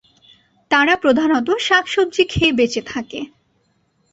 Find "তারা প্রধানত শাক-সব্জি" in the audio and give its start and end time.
0.71-2.23